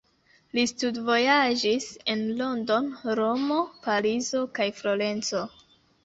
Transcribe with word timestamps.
Li 0.57 0.61
studvojaĝis 0.69 1.83
en 2.13 2.23
London, 2.39 2.87
Romo, 3.19 3.59
Parizo, 3.83 4.41
kaj 4.61 4.67
Florenco. 4.79 5.43